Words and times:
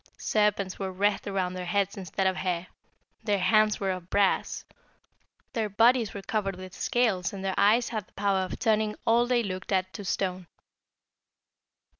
Serpents 0.17 0.79
were 0.79 0.91
wreathed 0.91 1.27
around 1.27 1.53
their 1.53 1.67
heads 1.67 1.95
instead 1.95 2.25
of 2.25 2.35
hair, 2.37 2.65
their 3.23 3.37
hands 3.37 3.79
were 3.79 3.91
of 3.91 4.09
brass, 4.09 4.65
their 5.53 5.69
bodies 5.69 6.11
were 6.11 6.23
covered 6.23 6.55
with 6.55 6.73
scales, 6.73 7.33
and 7.33 7.45
their 7.45 7.53
eyes 7.55 7.89
had 7.89 8.07
the 8.07 8.13
power 8.13 8.39
of 8.39 8.57
turning 8.57 8.95
all 9.05 9.27
they 9.27 9.43
looked 9.43 9.71
at 9.71 9.93
to 9.93 10.03
stone. 10.03 10.47